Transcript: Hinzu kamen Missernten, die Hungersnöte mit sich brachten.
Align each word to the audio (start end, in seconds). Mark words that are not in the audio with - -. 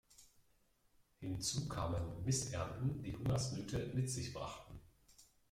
Hinzu 1.19 1.67
kamen 1.69 2.23
Missernten, 2.25 3.03
die 3.03 3.15
Hungersnöte 3.15 3.91
mit 3.93 4.09
sich 4.09 4.33
brachten. 4.33 4.79